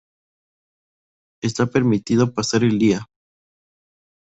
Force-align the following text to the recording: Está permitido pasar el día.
Está 1.43 1.67
permitido 1.67 2.33
pasar 2.33 2.63
el 2.63 2.79
día. 2.79 3.05